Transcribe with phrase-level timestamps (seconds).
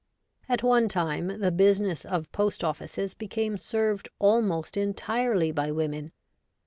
[0.49, 6.11] At one time the business of post offices became served almost entirely by women.